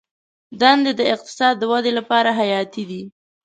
دندې 0.61 0.91
د 0.99 1.01
اقتصاد 1.13 1.53
د 1.59 1.63
ودې 1.71 1.91
لپاره 1.99 2.29
حیاتي 2.39 2.83
دي. 2.89 3.01